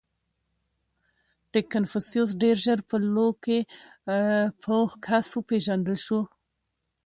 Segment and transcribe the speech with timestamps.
[1.71, 3.59] •کنفوسیوس ډېر ژر په لو کې
[4.63, 6.21] پوه کس وپېژندل شو.